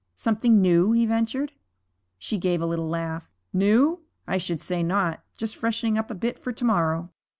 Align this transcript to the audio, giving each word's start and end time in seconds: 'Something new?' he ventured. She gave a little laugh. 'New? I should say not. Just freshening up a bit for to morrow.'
'Something 0.15 0.59
new?' 0.59 0.93
he 0.93 1.05
ventured. 1.05 1.53
She 2.17 2.39
gave 2.39 2.59
a 2.59 2.65
little 2.65 2.89
laugh. 2.89 3.29
'New? 3.53 3.99
I 4.25 4.39
should 4.39 4.59
say 4.59 4.81
not. 4.81 5.21
Just 5.37 5.55
freshening 5.55 5.95
up 5.95 6.09
a 6.09 6.15
bit 6.15 6.39
for 6.39 6.51
to 6.51 6.65
morrow.' 6.65 7.11